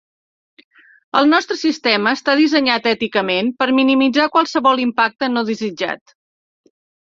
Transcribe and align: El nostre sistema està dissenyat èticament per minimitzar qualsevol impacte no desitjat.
El 1.19 1.29
nostre 1.33 1.57
sistema 1.63 2.15
està 2.19 2.35
dissenyat 2.41 2.89
èticament 2.93 3.53
per 3.61 3.69
minimitzar 3.83 4.29
qualsevol 4.39 4.85
impacte 4.89 5.33
no 5.39 5.49
desitjat. 5.55 6.19